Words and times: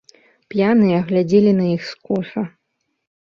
П'яныя 0.51 0.97
глядзелі 1.09 1.51
на 1.59 1.65
іх 1.75 1.81
скоса. 1.91 2.47